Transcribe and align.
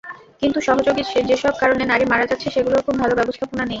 কিন্তু 0.41 0.59
সহযোগী 0.61 1.01
যেসব 1.29 1.53
কারণে 1.61 1.83
নারী 1.85 2.05
মারা 2.11 2.25
যাচ্ছে 2.25 2.47
সেগুলোর 2.55 2.85
খুব 2.85 2.95
ভালো 3.01 3.13
ব্যবস্থাপনা 3.19 3.63
নেই। 3.63 3.69